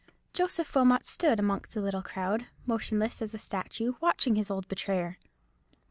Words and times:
Joseph 0.33 0.73
Wilmot 0.73 1.05
stood 1.05 1.39
among 1.39 1.65
the 1.71 1.79
little 1.79 2.01
crowd, 2.01 2.47
motionless 2.65 3.21
as 3.21 3.35
a 3.35 3.37
statue, 3.37 3.93
watching 4.01 4.33
his 4.35 4.49
old 4.49 4.67
betrayer. 4.67 5.19